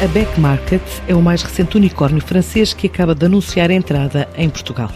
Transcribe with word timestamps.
A 0.00 0.06
Back 0.06 0.38
Market 0.38 0.80
é 1.08 1.14
o 1.14 1.20
mais 1.20 1.42
recente 1.42 1.76
unicórnio 1.76 2.22
francês 2.22 2.72
que 2.72 2.86
acaba 2.86 3.16
de 3.16 3.26
anunciar 3.26 3.68
a 3.68 3.74
entrada 3.74 4.28
em 4.36 4.48
Portugal. 4.48 4.92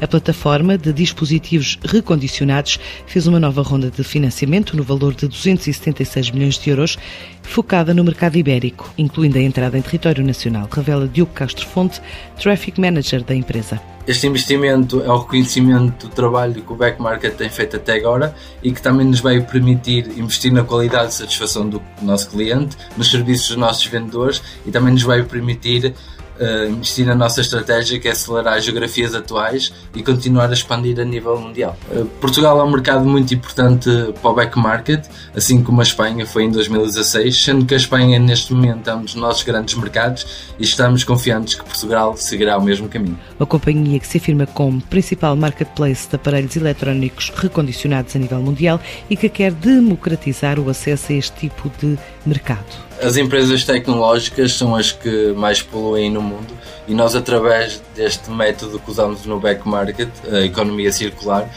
A 0.00 0.08
plataforma 0.08 0.78
de 0.78 0.94
dispositivos 0.94 1.78
recondicionados 1.84 2.80
fez 3.06 3.26
uma 3.26 3.38
nova 3.38 3.60
ronda 3.60 3.90
de 3.90 4.02
financiamento 4.02 4.74
no 4.74 4.82
valor 4.82 5.14
de 5.14 5.28
276 5.28 6.30
milhões 6.30 6.58
de 6.58 6.70
euros, 6.70 6.96
focada 7.42 7.92
no 7.92 8.02
mercado 8.02 8.38
ibérico, 8.38 8.90
incluindo 8.96 9.36
a 9.36 9.42
entrada 9.42 9.76
em 9.76 9.82
território 9.82 10.24
nacional, 10.24 10.66
revela 10.72 11.06
Diogo 11.06 11.32
Castro 11.32 11.66
Fonte, 11.66 12.00
Traffic 12.40 12.80
Manager 12.80 13.22
da 13.22 13.34
empresa. 13.34 13.78
Este 14.06 14.28
investimento 14.28 15.02
é 15.02 15.08
o 15.08 15.18
reconhecimento 15.18 16.06
do 16.06 16.14
trabalho 16.14 16.62
que 16.62 16.72
o 16.72 16.76
Back 16.76 17.02
Market 17.02 17.34
tem 17.34 17.50
feito 17.50 17.74
até 17.74 17.94
agora 17.94 18.36
e 18.62 18.70
que 18.70 18.80
também 18.80 19.04
nos 19.04 19.18
vai 19.18 19.40
permitir 19.40 20.06
investir 20.16 20.52
na 20.52 20.62
qualidade 20.62 21.10
e 21.12 21.14
satisfação 21.14 21.68
do 21.68 21.82
nosso 22.00 22.30
cliente, 22.30 22.76
nos 22.96 23.10
serviços 23.10 23.48
dos 23.48 23.56
nossos 23.56 23.84
vendedores 23.86 24.40
e 24.64 24.70
também 24.70 24.92
nos 24.92 25.02
vai 25.02 25.22
permitir 25.22 25.94
uh, 26.40 26.70
investir 26.70 27.06
na 27.06 27.14
nossa 27.14 27.40
estratégia 27.40 27.98
que 27.98 28.08
é 28.08 28.12
acelerar 28.12 28.54
as 28.54 28.64
geografias 28.64 29.14
atuais 29.14 29.72
e 29.94 30.02
continuar 30.02 30.50
a 30.50 30.52
expandir 30.52 30.98
a 31.00 31.04
nível 31.04 31.38
mundial. 31.38 31.76
Uh, 31.90 32.06
Portugal 32.20 32.58
é 32.60 32.64
um 32.64 32.70
mercado 32.70 33.04
muito 33.04 33.34
importante 33.34 33.88
para 34.20 34.30
o 34.30 34.34
back 34.34 34.58
market, 34.58 35.06
assim 35.34 35.62
como 35.62 35.80
a 35.80 35.82
Espanha 35.82 36.26
foi 36.26 36.44
em 36.44 36.50
2016, 36.50 37.44
sendo 37.44 37.66
que 37.66 37.74
a 37.74 37.76
Espanha 37.76 38.18
neste 38.18 38.52
momento 38.52 38.88
é 38.88 38.94
um 38.94 39.02
dos 39.02 39.14
nossos 39.14 39.42
grandes 39.42 39.74
mercados 39.74 40.26
e 40.58 40.64
estamos 40.64 41.04
confiantes 41.04 41.54
que 41.54 41.64
Portugal 41.64 42.16
seguirá 42.16 42.56
o 42.58 42.62
mesmo 42.62 42.88
caminho. 42.88 43.18
A 43.38 43.46
companhia 43.46 43.98
que 43.98 44.06
se 44.06 44.18
afirma 44.18 44.46
como 44.46 44.80
principal 44.80 45.36
marketplace 45.36 46.08
de 46.08 46.16
aparelhos 46.16 46.56
eletrónicos 46.56 47.32
recondicionados 47.34 48.14
a 48.16 48.18
nível 48.18 48.40
mundial 48.40 48.80
e 49.08 49.16
que 49.16 49.28
quer 49.28 49.52
democratizar 49.52 50.58
o 50.58 50.68
acesso 50.70 51.12
a 51.12 51.16
este 51.16 51.48
tipo 51.48 51.70
de 51.80 51.98
mercado. 52.24 52.86
As 53.02 53.16
empresas 53.18 53.62
tecnológicas 53.64 54.52
são 54.52 54.74
as 54.74 54.90
que 54.90 55.32
mais 55.36 55.60
poluem 55.60 56.10
no 56.10 56.22
mundo 56.26 56.52
e 56.86 56.94
nós, 56.94 57.14
através 57.14 57.82
deste 57.94 58.30
método 58.30 58.78
que 58.78 58.90
usamos 58.90 59.24
no 59.24 59.40
back 59.40 59.66
market, 59.66 60.08
a 60.30 60.40
economia 60.40 60.92
circular, 60.92 61.48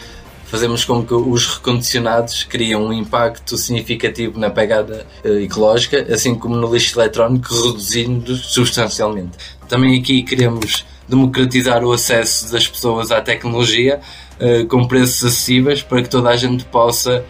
fazemos 0.45 0.84
com 0.84 1.06
que 1.06 1.14
os 1.14 1.45
recondicionados 1.45 2.44
criem 2.44 2.75
um 2.75 2.92
impacto 2.92 3.56
significativo 3.56 4.40
na 4.40 4.50
pegada 4.50 5.06
eh, 5.23 5.44
ecológica, 5.44 6.08
assim 6.12 6.34
como 6.34 6.56
no 6.56 6.73
lixo 6.73 7.00
eletrónico, 7.00 7.53
reduzindo 7.53 8.36
substancialmente. 8.36 9.38
Também 9.67 10.00
aqui 10.00 10.23
queremos 10.23 10.86
democratizar 11.08 11.84
o 11.84 11.92
acesso 11.92 12.52
das 12.52 12.67
pessoas 12.67 13.12
à 13.12 13.22
tecnologia 13.22 14.00
eh, 14.40 14.64
com 14.64 14.88
preços 14.88 15.23
acessíveis 15.23 15.84
para 15.84 16.02
que 16.02 16.09
toda 16.09 16.30
a 16.30 16.36
gente 16.36 16.64
possa 16.66 17.23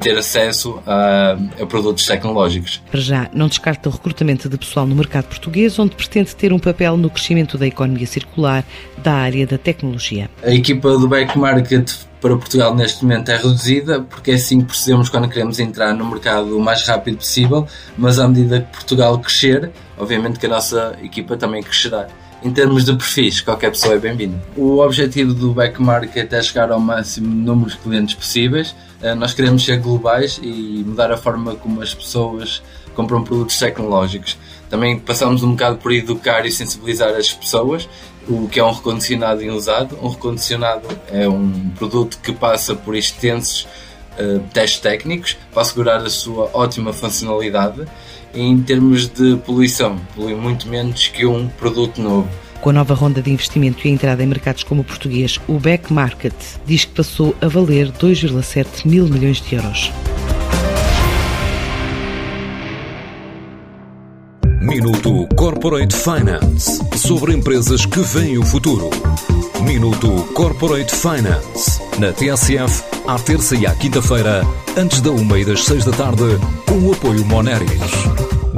ter 0.00 0.16
acesso 0.16 0.80
a, 0.86 1.36
a, 1.60 1.66
produtos 1.66 2.06
tecnológicos. 2.06 2.82
Para 2.90 3.00
já, 3.00 3.30
não 3.32 3.48
descarta 3.48 3.88
o 3.88 3.92
recrutamento 3.92 4.48
de 4.48 4.56
pessoal 4.56 4.86
no 4.86 4.94
mercado 4.94 5.26
português, 5.26 5.78
onde 5.78 5.94
pretende 5.94 6.34
ter 6.34 6.52
um 6.52 6.58
papel 6.58 6.96
no 6.96 7.10
crescimento 7.10 7.56
da 7.58 7.66
economia 7.66 8.06
circular 8.06 8.64
da 8.98 9.12
área 9.12 9.46
da 9.46 9.58
tecnologia. 9.58 10.30
A 10.42 10.50
equipa 10.50 10.96
do 10.98 11.08
Back 11.08 11.38
Market 11.38 11.92
para 12.20 12.36
Portugal 12.36 12.74
neste 12.74 13.02
momento 13.02 13.30
é 13.30 13.36
reduzida, 13.36 14.02
porque 14.02 14.32
é 14.32 14.34
assim 14.34 14.60
que 14.60 14.66
procedemos 14.66 15.08
quando 15.08 15.28
queremos 15.28 15.58
entrar 15.58 15.94
no 15.94 16.04
mercado 16.04 16.56
o 16.56 16.60
mais 16.60 16.86
rápido 16.86 17.18
possível, 17.18 17.66
mas 17.96 18.18
à 18.18 18.28
medida 18.28 18.60
que 18.60 18.72
Portugal 18.72 19.18
crescer, 19.18 19.70
obviamente 19.98 20.38
que 20.38 20.46
a 20.46 20.50
nossa 20.50 20.96
equipa 21.02 21.36
também 21.36 21.62
crescerá 21.62 22.06
em 22.42 22.50
termos 22.50 22.84
de 22.84 22.94
perfis, 22.94 23.40
qualquer 23.40 23.70
pessoa 23.70 23.94
é 23.94 23.98
bem-vinda. 23.98 24.40
O 24.56 24.78
objetivo 24.78 25.34
do 25.34 25.52
back 25.52 25.80
market 25.80 26.32
é 26.32 26.42
chegar 26.42 26.70
ao 26.70 26.80
máximo 26.80 27.28
número 27.28 27.70
de 27.70 27.76
clientes 27.76 28.14
possíveis. 28.14 28.74
Eh, 29.02 29.14
nós 29.14 29.32
queremos 29.32 29.64
ser 29.64 29.78
globais 29.78 30.38
e 30.42 30.84
mudar 30.86 31.10
a 31.10 31.16
forma 31.16 31.54
como 31.54 31.82
as 31.82 31.94
pessoas 31.94 32.62
compram 32.94 33.22
produtos 33.22 33.58
tecnológicos. 33.58 34.36
Também 34.68 34.98
passamos 34.98 35.42
um 35.42 35.52
bocado 35.52 35.78
por 35.78 35.92
educar 35.92 36.44
e 36.46 36.52
sensibilizar 36.52 37.14
as 37.14 37.32
pessoas 37.32 37.88
o 38.28 38.48
que 38.48 38.60
é 38.60 38.64
um 38.64 38.72
recondicionado 38.72 39.42
e 39.42 39.50
usado. 39.50 39.98
Um 40.02 40.08
recondicionado 40.08 40.86
é 41.08 41.28
um 41.28 41.70
produto 41.70 42.18
que 42.22 42.32
passa 42.32 42.74
por 42.74 42.94
extensos 42.94 43.66
uh, 44.18 44.40
testes 44.52 44.80
técnicos 44.80 45.36
para 45.52 45.62
assegurar 45.62 46.00
a 46.00 46.10
sua 46.10 46.50
ótima 46.52 46.92
funcionalidade 46.92 47.86
em 48.32 48.62
termos 48.62 49.08
de 49.08 49.36
poluição, 49.38 49.98
polui 50.14 50.34
muito 50.34 50.68
menos 50.68 51.08
que 51.08 51.26
um 51.26 51.48
produto 51.48 52.00
novo. 52.00 52.28
Com 52.60 52.70
a 52.70 52.72
nova 52.74 52.94
ronda 52.94 53.22
de 53.22 53.30
investimento 53.30 53.86
e 53.86 53.90
a 53.90 53.92
entrada 53.92 54.22
em 54.22 54.26
mercados 54.26 54.62
como 54.62 54.82
o 54.82 54.84
português, 54.84 55.40
o 55.48 55.58
Back 55.58 55.92
Market 55.92 56.34
diz 56.66 56.84
que 56.84 56.92
passou 56.92 57.34
a 57.40 57.48
valer 57.48 57.90
2,7 57.92 58.86
mil 58.86 59.06
milhões 59.06 59.40
de 59.40 59.54
euros. 59.54 59.90
Minuto 64.60 65.26
Corporate 65.34 65.96
Finance 65.96 66.80
sobre 66.96 67.34
empresas 67.34 67.86
que 67.86 68.00
veem 68.00 68.38
o 68.38 68.44
futuro. 68.44 68.90
Minuto 69.62 70.08
Corporate 70.34 70.94
Finance 70.94 71.80
na 71.98 72.12
TSF, 72.12 72.84
à 73.06 73.18
terça 73.18 73.56
e 73.56 73.66
à 73.66 73.74
quinta-feira, 73.74 74.42
antes 74.76 75.00
da 75.00 75.10
uma 75.10 75.38
e 75.38 75.44
das 75.44 75.64
seis 75.64 75.84
da 75.84 75.92
tarde, 75.92 76.38
com 76.66 76.78
o 76.78 76.92
apoio 76.92 77.24
Moneris. 77.24 78.39